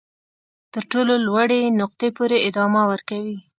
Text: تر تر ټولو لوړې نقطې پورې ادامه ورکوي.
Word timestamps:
تر 0.73 0.83
تر 0.83 0.83
ټولو 0.91 1.13
لوړې 1.25 1.61
نقطې 1.79 2.09
پورې 2.17 2.37
ادامه 2.47 2.81
ورکوي. 2.91 3.37